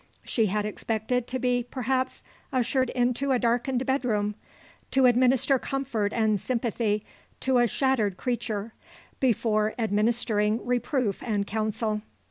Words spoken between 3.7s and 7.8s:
bedroom; to administer comfort and sympathy to a